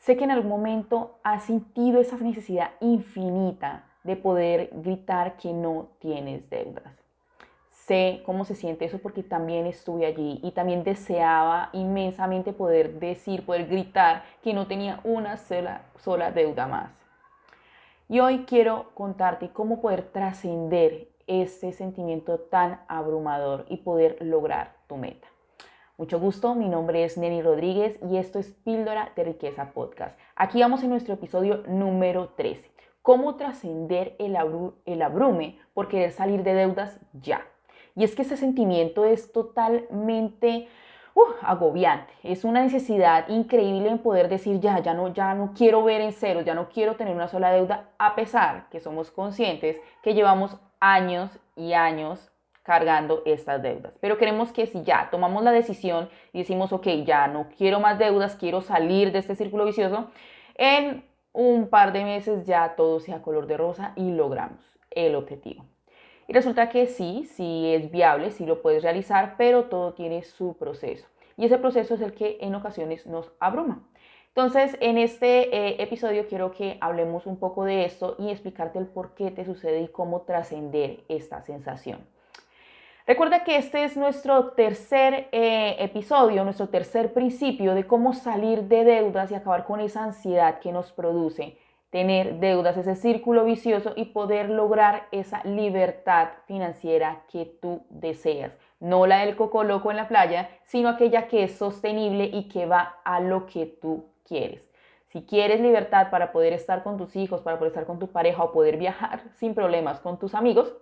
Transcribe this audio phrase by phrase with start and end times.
[0.00, 5.88] Sé que en algún momento has sentido esa necesidad infinita de poder gritar que no
[5.98, 6.94] tienes deudas.
[7.70, 13.44] Sé cómo se siente eso porque también estuve allí y también deseaba inmensamente poder decir,
[13.44, 16.92] poder gritar que no tenía una sola, sola deuda más.
[18.08, 24.96] Y hoy quiero contarte cómo poder trascender ese sentimiento tan abrumador y poder lograr tu
[24.96, 25.28] meta.
[26.00, 30.18] Mucho gusto, mi nombre es Neni Rodríguez y esto es Píldora de Riqueza Podcast.
[30.34, 32.70] Aquí vamos en nuestro episodio número 13.
[33.02, 34.34] Cómo trascender el,
[35.02, 37.46] abrume por querer salir de deudas ya.
[37.94, 40.68] Y es que ese sentimiento es totalmente
[41.42, 42.14] agobiante.
[42.22, 46.12] Es una necesidad increíble en poder decir ya, ya no, ya no quiero ver en
[46.12, 50.56] cero, ya no quiero tener una sola deuda, a pesar que somos conscientes que llevamos
[50.80, 52.32] años y años
[52.70, 53.92] cargando estas deudas.
[54.00, 57.98] Pero queremos que si ya tomamos la decisión y decimos, ok, ya no quiero más
[57.98, 60.12] deudas, quiero salir de este círculo vicioso,
[60.54, 61.02] en
[61.32, 64.60] un par de meses ya todo sea color de rosa y logramos
[64.92, 65.64] el objetivo.
[66.28, 70.56] Y resulta que sí, sí es viable, sí lo puedes realizar, pero todo tiene su
[70.56, 71.08] proceso.
[71.36, 73.82] Y ese proceso es el que en ocasiones nos abruma.
[74.28, 78.86] Entonces, en este eh, episodio quiero que hablemos un poco de esto y explicarte el
[78.86, 82.06] por qué te sucede y cómo trascender esta sensación.
[83.10, 88.84] Recuerda que este es nuestro tercer eh, episodio, nuestro tercer principio de cómo salir de
[88.84, 91.58] deudas y acabar con esa ansiedad que nos produce
[91.90, 98.56] tener deudas, ese círculo vicioso y poder lograr esa libertad financiera que tú deseas.
[98.78, 102.66] No la del coco loco en la playa, sino aquella que es sostenible y que
[102.66, 104.70] va a lo que tú quieres.
[105.08, 108.44] Si quieres libertad para poder estar con tus hijos, para poder estar con tu pareja
[108.44, 110.76] o poder viajar sin problemas con tus amigos,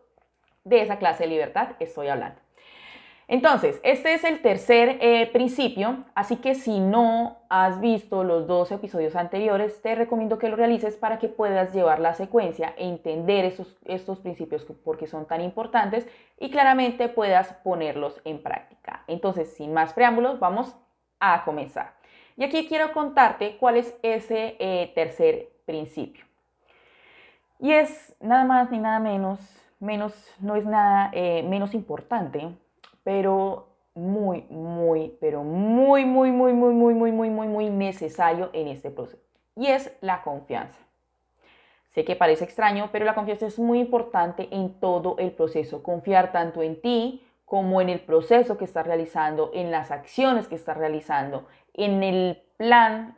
[0.64, 2.40] de esa clase de libertad estoy hablando.
[3.30, 8.72] Entonces, este es el tercer eh, principio, así que si no has visto los dos
[8.72, 13.76] episodios anteriores, te recomiendo que lo realices para que puedas llevar la secuencia, entender esos,
[13.84, 16.08] estos principios porque son tan importantes
[16.38, 19.04] y claramente puedas ponerlos en práctica.
[19.06, 20.74] Entonces, sin más preámbulos, vamos
[21.20, 21.92] a comenzar.
[22.38, 26.24] Y aquí quiero contarte cuál es ese eh, tercer principio.
[27.58, 29.38] Y es nada más ni nada menos,
[29.80, 32.56] menos no es nada eh, menos importante
[33.08, 38.68] pero muy, muy, pero muy, muy, muy, muy, muy, muy, muy, muy, muy necesario en
[38.68, 39.22] este proceso.
[39.56, 40.78] Y es la confianza.
[41.88, 45.82] Sé que parece extraño, pero la confianza es muy importante en todo el proceso.
[45.82, 50.54] Confiar tanto en ti como en el proceso que estás realizando, en las acciones que
[50.54, 53.17] estás realizando, en el plan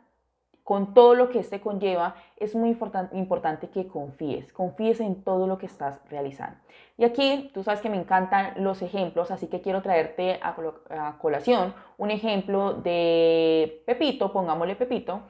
[0.71, 5.57] con todo lo que este conlleva, es muy importante que confíes, confíes en todo lo
[5.57, 6.57] que estás realizando.
[6.97, 11.73] Y aquí, tú sabes que me encantan los ejemplos, así que quiero traerte a, colación
[11.97, 15.23] un ejemplo de Pepito, pongámosle Pepito,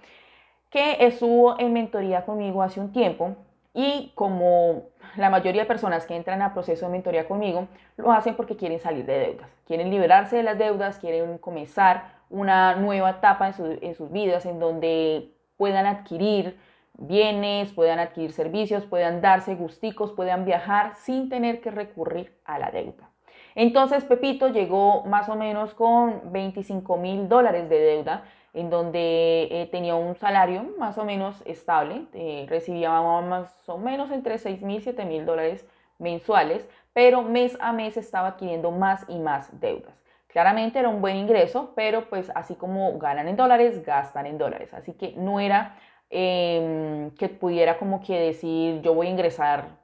[0.69, 3.35] que estuvo en mentoría conmigo hace un tiempo
[3.73, 8.35] y como la mayoría de personas que entran a proceso de mentoría conmigo, lo hacen
[8.35, 13.53] porque quieren salir de deudas, quieren liberarse de las deudas, quieren comenzar una nueva etapa
[13.57, 16.57] en, sus vidas en donde puedan adquirir
[16.97, 22.71] bienes, puedan adquirir servicios, puedan darse gusticos, puedan viajar sin tener que recurrir a la
[22.71, 23.09] deuda.
[23.53, 29.67] Entonces Pepito llegó más o menos con 25 mil dólares de deuda, en donde eh,
[29.71, 32.89] tenía un salario más o menos estable, eh, recibía
[33.21, 35.65] más o menos entre 6 mil y 7 mil dólares
[35.99, 40.00] mensuales, pero mes a mes estaba adquiriendo más y más deudas.
[40.31, 44.73] Claramente era un buen ingreso, pero pues así como ganan en dólares, gastan en dólares.
[44.73, 45.77] Así que no era
[46.09, 49.79] em, que pudiera como que decir yo voy a ingresar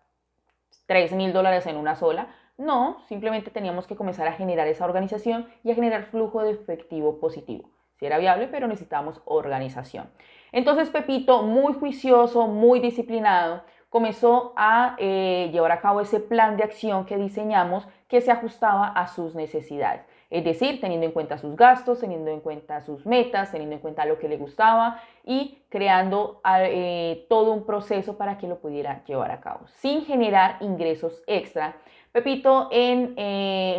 [0.86, 2.28] 3 mil dólares en una sola.
[2.58, 7.20] No, simplemente teníamos que comenzar a generar esa organización y a generar flujo de efectivo
[7.20, 7.70] positivo.
[8.00, 10.10] Si era viable, pero necesitábamos organización.
[10.52, 16.64] Entonces Pepito, muy juicioso, muy disciplinado, comenzó a eh, llevar a cabo ese plan de
[16.64, 20.06] acción que diseñamos que se ajustaba a sus necesidades.
[20.30, 24.06] Es decir, teniendo en cuenta sus gastos, teniendo en cuenta sus metas, teniendo en cuenta
[24.06, 29.32] lo que le gustaba y creando eh, todo un proceso para que lo pudiera llevar
[29.32, 31.78] a cabo, sin generar ingresos extra.
[32.12, 33.78] Pepito, en eh,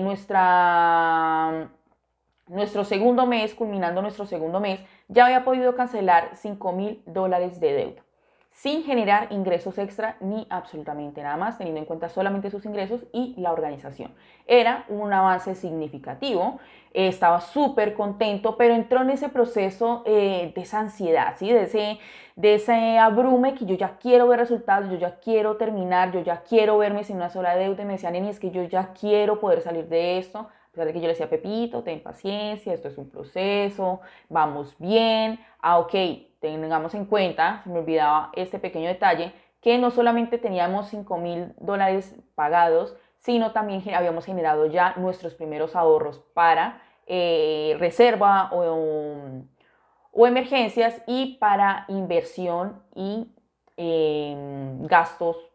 [2.48, 7.72] nuestro segundo mes, culminando nuestro segundo mes, ya había podido cancelar 5 mil dólares de
[7.74, 8.07] deuda
[8.58, 13.36] sin generar ingresos extra ni absolutamente nada más, teniendo en cuenta solamente sus ingresos y
[13.38, 14.12] la organización.
[14.48, 16.58] Era un avance significativo,
[16.92, 21.52] estaba súper contento, pero entró en ese proceso eh, de esa ansiedad, ¿sí?
[21.52, 21.98] de, ese,
[22.34, 26.42] de ese abrume que yo ya quiero ver resultados, yo ya quiero terminar, yo ya
[26.42, 27.84] quiero verme sin una sola deuda.
[27.84, 30.48] Y me decían, Neni, es que yo ya quiero poder salir de esto,
[30.86, 35.78] de que yo le decía, Pepito, ten paciencia, esto es un proceso, vamos bien, ah,
[35.78, 35.94] ok,
[36.40, 41.52] tengamos en cuenta, se me olvidaba este pequeño detalle, que no solamente teníamos 5 mil
[41.58, 51.00] dólares pagados, sino también habíamos generado ya nuestros primeros ahorros para eh, reserva o, emergencias
[51.06, 53.32] y para inversión y
[53.76, 55.47] em, gastos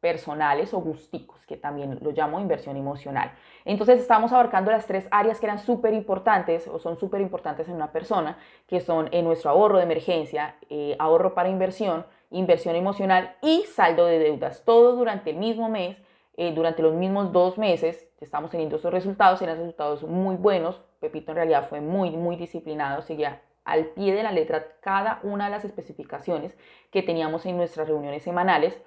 [0.00, 3.32] personales o gusticos, que también lo llamo inversión emocional.
[3.64, 7.74] Entonces estamos abarcando las tres áreas que eran súper importantes o son súper importantes en
[7.74, 13.36] una persona, que son en nuestro ahorro de emergencia, eh, ahorro para inversión, inversión emocional
[13.42, 14.62] y saldo de deudas.
[14.64, 15.96] Todo durante el mismo mes,
[16.36, 20.80] eh, durante los mismos dos meses, estamos teniendo esos resultados, eran resultados muy buenos.
[21.00, 25.46] Pepito en realidad fue muy, muy disciplinado, seguía al pie de la letra cada una
[25.46, 26.56] de las especificaciones
[26.90, 28.78] que teníamos en nuestras reuniones semanales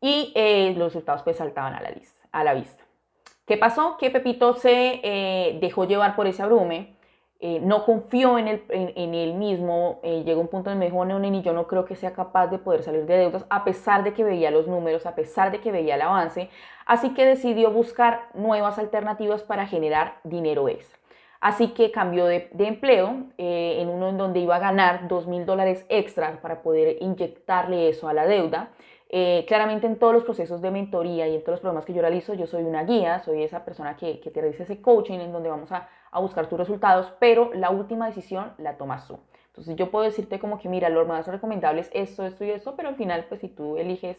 [0.00, 2.84] y eh, los resultados pues saltaban a la, vista.
[3.46, 3.96] ¿Qué pasó?
[3.98, 6.96] Que Pepito se eh, dejó llevar por ese abrume,
[7.38, 11.42] eh, no confió en él, en, mismo, llegó un punto donde me dijo, no, Neni,
[11.42, 14.24] yo no creo que sea capaz de poder salir de deudas, a pesar de que
[14.24, 16.48] veía los números, a pesar de que veía el avance,
[16.86, 20.98] así que decidió buscar nuevas alternativas para generar dinero extra.
[21.40, 25.84] Así que cambió de, empleo en uno en donde iba a ganar dos mil dólares
[25.90, 28.70] extra para poder inyectarle eso a la deuda.
[29.08, 32.00] Eh, claramente en todos los procesos de mentoría y en todos los programas que yo
[32.00, 35.48] realizo, yo soy una guía, soy esa persona que, te realiza ese coaching en donde
[35.48, 35.88] vamos a,
[36.20, 39.18] buscar tus resultados, pero la última decisión la tomas tú.
[39.48, 42.74] Entonces yo puedo decirte como que mira, lo más recomendable es esto, esto y esto,
[42.74, 44.16] pero al final pues si tú eliges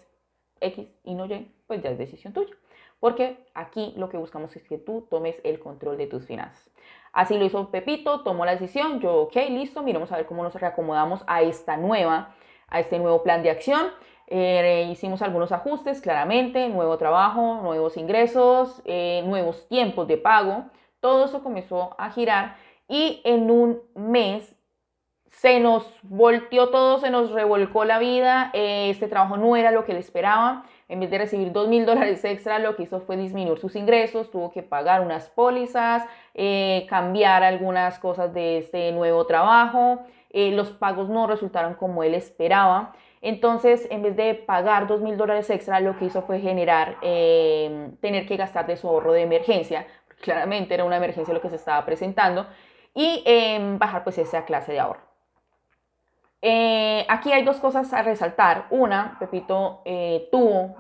[0.62, 2.54] X y no Y, pues ya es decisión tuya.
[3.00, 6.70] Porque aquí lo que buscamos es que tú tomes el control de tus finanzas.
[7.14, 10.54] Así lo hizo Pepito, tomó la decisión, yo, ok, listo, miremos a ver cómo nos
[10.56, 12.36] reacomodamos a esta nueva,
[12.68, 13.88] a este nuevo plan de acción.
[14.30, 20.66] Eh, hicimos algunos ajustes, claramente, nuevo trabajo, nuevos ingresos, eh, nuevos tiempos de pago.
[21.00, 22.58] Todo eso comenzó a girar
[22.90, 24.54] y en un mes
[25.30, 28.50] se nos volteó todo, se nos revolcó la vida.
[28.54, 30.66] Eh, este trabajo no era lo que le esperaba.
[30.90, 34.32] En vez de recibir dos mil dólares extra, lo que hizo fue disminuir sus ingresos,
[34.32, 36.06] tuvo que pagar unas pólizas,
[36.90, 40.00] cambiar algunas cosas de este nuevo trabajo.
[40.32, 42.94] los pagos no resultaron como él esperaba.
[43.22, 47.92] Entonces, en vez de pagar dos mil dólares extra, lo que hizo fue generar, eh,
[48.02, 49.88] tener que gastar de su ahorro de emergencia,
[50.22, 52.48] claramente era una emergencia lo que se estaba presentando,
[52.94, 55.02] y em, bajar pues esa clase de ahorro.
[56.42, 58.68] Eh, aquí hay dos cosas a resaltar.
[58.70, 60.76] Una, Pepito eh, tuvo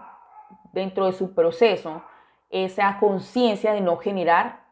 [0.74, 2.04] dentro de su proceso
[2.50, 4.67] esa conciencia de no generar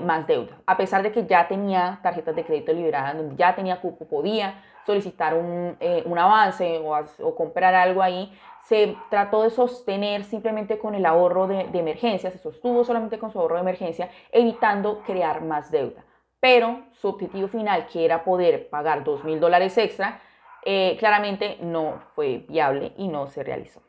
[0.00, 4.06] más deuda, a pesar de que ya tenía tarjetas de crédito liberadas, ya tenía cupo,
[4.06, 8.32] podía solicitar un, eh, un avance o, comprar algo ahí,
[8.64, 13.30] se trató de sostener simplemente con el ahorro de, de, emergencia, se sostuvo solamente con
[13.30, 16.04] su ahorro de emergencia, evitando crear más deuda.
[16.40, 20.20] Pero su objetivo final, que era poder pagar dos mil dólares extra,
[20.64, 23.82] eh, claramente no fue viable y no se realizó.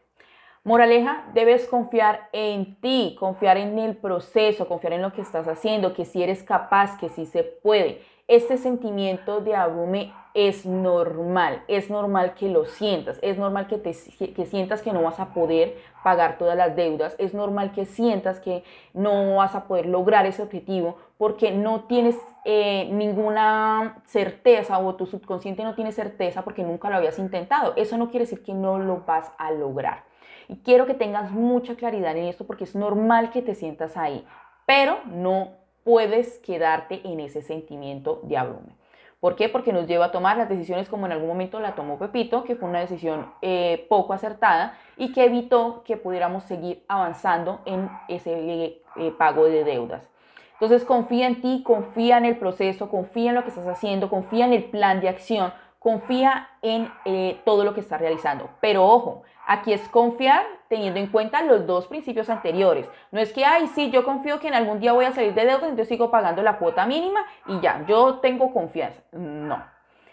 [0.64, 5.96] Moraleja, debes confiar en ti, confiar en el proceso, confiar en lo que estás haciendo,
[5.96, 8.04] que si eres capaz, que si se puede.
[8.28, 13.92] Este sentimiento de abrume es normal, es normal que lo sientas, es normal que, te,
[14.34, 18.40] que sientas que no vas a poder pagar todas las deudas, es normal que sientas
[18.40, 22.16] que no vas a poder lograr ese objetivo porque no tienes
[22.46, 27.74] eh, ninguna certeza o tu subconsciente no tiene certeza porque nunca lo habías intentado.
[27.78, 30.11] Eso no quiere decir que no lo vas a lograr.
[30.48, 34.26] Y quiero que tengas mucha claridad en esto porque es normal que te sientas ahí,
[34.66, 35.50] pero no
[35.84, 38.82] puedes quedarte en ese sentimiento de abrume.
[39.22, 39.50] ¿Por qué?
[39.50, 42.56] Porque nos lleva a tomar las decisiones como en algún momento la tomó Pepito, que
[42.56, 48.82] fue una decisión eh, poco acertada y que evitó que pudiéramos seguir avanzando en ese
[48.96, 50.10] eh, pago de deudas.
[50.54, 54.46] Entonces confía en ti, confía en el proceso, confía en lo que estás haciendo, confía
[54.46, 58.50] en el plan de acción, confía en eh, todo lo que estás realizando.
[58.62, 62.90] Pero ojo, Aquí es confiar teniendo en cuenta los dos principios anteriores.
[63.12, 65.42] No es que, ay, sí, yo confío que en algún día voy a salir de
[65.42, 69.02] deuda, entonces sigo pagando la cuota mínima y ya, yo tengo confianza.
[69.12, 69.62] No.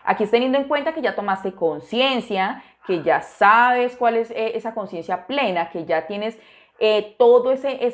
[0.03, 4.57] Aquí es teniendo en cuenta que ya tomaste conciencia, que ya sabes cuál es eh,
[4.57, 6.39] esa conciencia plena, que ya tienes
[6.81, 7.85] eh, todo ese,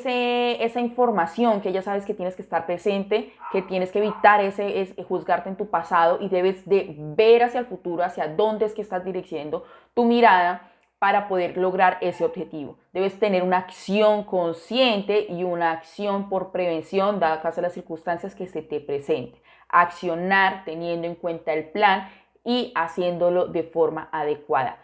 [0.63, 4.95] esa información que ya sabes que tienes que estar presente, que tienes que evitar ese,
[5.07, 8.83] juzgarte en tu pasado y debes de ver hacia el futuro, hacia dónde es que
[8.83, 9.65] estás dirigiendo
[9.95, 12.77] tu mirada para poder lograr ese objetivo.
[12.93, 18.47] Debes tener una acción consciente y una acción por prevención, dada caso las circunstancias que
[18.47, 19.41] se te presenten.
[19.67, 22.07] Accionar teniendo en cuenta el plan
[22.43, 24.77] y haciéndolo de forma adecuada.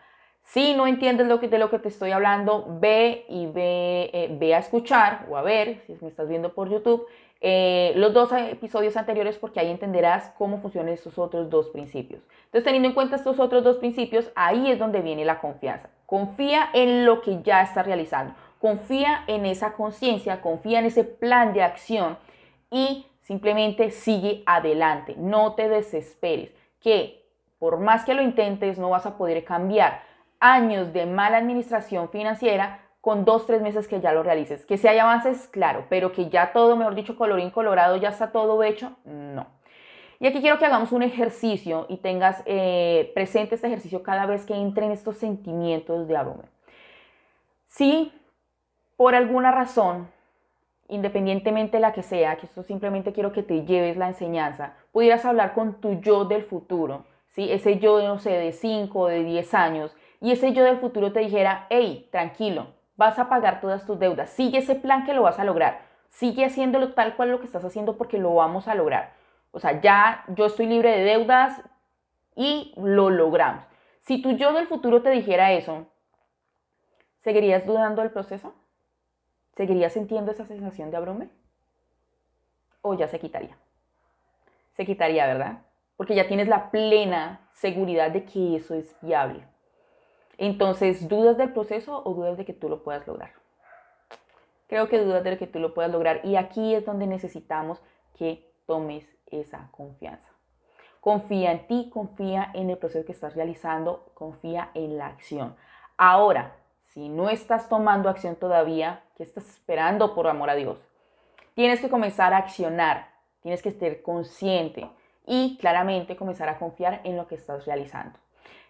[0.43, 4.27] Si no entiendes lo que, de lo que te estoy hablando, ve y ve, eh,
[4.39, 7.07] ve a escuchar o a ver, si me estás viendo por YouTube,
[7.43, 12.21] eh, los dos episodios anteriores porque ahí entenderás cómo funcionan estos otros dos principios.
[12.45, 15.89] Entonces, teniendo en cuenta estos otros dos principios, ahí es donde viene la confianza.
[16.05, 18.35] Confía en lo que ya estás realizando.
[18.59, 22.17] Confía en esa conciencia, confía en ese plan de acción
[22.69, 25.15] y simplemente sigue adelante.
[25.17, 27.25] No te desesperes, que
[27.57, 30.03] por más que lo intentes no vas a poder cambiar
[30.41, 34.65] años de mala administración financiera con dos, tres meses que ya lo realices.
[34.65, 38.31] Que si hay avances, claro, pero que ya todo, mejor dicho, colorín colorado, ya está
[38.31, 39.47] todo hecho, no.
[40.19, 44.45] Y aquí quiero que hagamos un ejercicio y tengas eh, presente este ejercicio cada vez
[44.45, 46.43] que entren estos sentimientos de abruma.
[47.65, 48.11] Si
[49.01, 50.11] por alguna razón,
[50.87, 55.25] independientemente de la que sea, que esto simplemente quiero que te lleves la enseñanza, pudieras
[55.25, 57.51] hablar con tu yo del futuro, ¿sí?
[57.51, 61.11] ese yo, no sé, de 5 o de 10 años, y ese yo del futuro
[61.11, 65.23] te dijera, hey, tranquilo, vas a pagar todas tus deudas, sigue ese plan que lo
[65.23, 68.75] vas a lograr, sigue haciéndolo tal cual lo que estás haciendo porque lo vamos a
[68.75, 69.13] lograr.
[69.51, 71.61] O sea, ya yo estoy libre de deudas
[72.35, 73.65] y lo logramos.
[74.01, 75.87] Si tu yo del futuro te dijera eso,
[77.19, 78.53] ¿seguirías dudando del proceso?
[79.55, 81.29] ¿Seguirías sintiendo esa sensación de abrome?
[82.81, 83.57] ¿O ya se quitaría?
[84.73, 85.63] Se quitaría, ¿verdad?
[85.97, 89.43] Porque ya tienes la plena seguridad de que eso es viable.
[90.43, 93.31] Entonces, ¿dudas del proceso o dudas de que tú lo puedas lograr?
[94.65, 97.79] Creo que dudas de que tú lo puedas lograr y aquí es donde necesitamos
[98.17, 100.27] que tomes esa confianza.
[100.99, 105.55] Confía en ti, confía en el proceso que estás realizando, confía en la acción.
[105.95, 106.55] Ahora,
[106.85, 110.79] si no estás tomando acción todavía, ¿qué estás esperando por amor a Dios?
[111.53, 113.09] Tienes que comenzar a accionar,
[113.43, 114.89] tienes que estar consciente
[115.27, 118.17] y claramente comenzar a confiar en lo que estás realizando.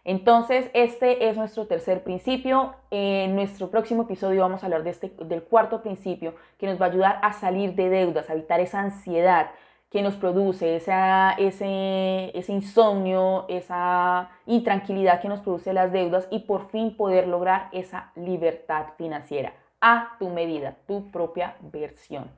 [0.03, 2.73] Entonces, este es nuestro tercer principio.
[2.89, 6.87] En nuestro próximo episodio vamos a hablar de este, del cuarto principio que nos va
[6.87, 9.51] a ayudar a salir de deudas, a evitar esa ansiedad
[9.91, 16.39] que nos produce, esa, ese, ese insomnio, esa intranquilidad que nos produce las deudas y
[16.39, 22.31] por fin poder lograr esa libertad financiera a tu medida, tu propia versión.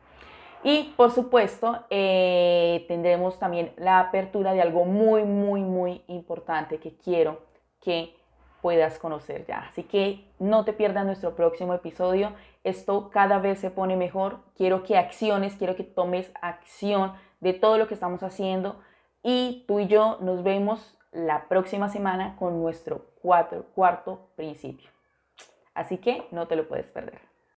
[0.63, 6.95] Y por supuesto, eh, tendremos también la apertura de algo muy, muy, muy importante que
[6.95, 7.52] quiero
[7.83, 8.15] que
[8.61, 9.67] puedas conocer ya.
[9.69, 12.31] Así que no te pierdas nuestro próximo episodio.
[12.63, 14.39] Esto cada vez se pone mejor.
[14.55, 18.79] Quiero que acciones, quiero que tomes acción de todo lo que estamos haciendo.
[19.21, 24.89] Y tú y yo nos vemos la próxima semana con nuestro cuarto principio.
[25.73, 27.32] Así que no te lo puedes perder.